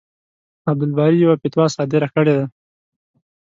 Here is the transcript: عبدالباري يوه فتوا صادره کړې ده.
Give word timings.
عبدالباري 0.69 1.17
يوه 1.23 1.35
فتوا 1.43 1.65
صادره 1.75 2.07
کړې 2.15 2.33
ده. 2.37 2.45